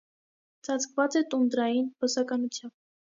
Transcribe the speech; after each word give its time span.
Ծածկված 0.67 1.17
է 1.21 1.23
տունդրային 1.35 1.85
բուսականությամբ։ 2.01 2.77